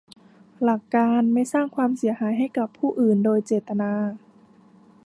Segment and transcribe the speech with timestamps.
[0.63, 3.91] หลักการไม่สร้างความเสียหายให้กับผู้อื่นโดยเจตนา